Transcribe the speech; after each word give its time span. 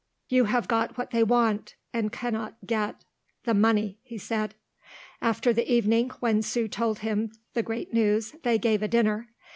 "You 0.29 0.45
have 0.45 0.67
got 0.67 0.97
what 0.97 1.11
they 1.11 1.21
want 1.21 1.75
and 1.93 2.11
cannot 2.11 2.55
get 2.65 3.03
the 3.43 3.53
money," 3.53 3.99
he 4.01 4.17
said. 4.17 4.55
After 5.21 5.53
the 5.53 5.71
evening 5.71 6.09
when 6.21 6.41
Sue 6.41 6.67
told 6.67 6.99
him 7.05 7.31
the 7.53 7.61
great 7.61 7.93
news 7.93 8.31
they 8.41 8.57
gave 8.57 8.81
a 8.81 8.87
dinner. 8.87 9.27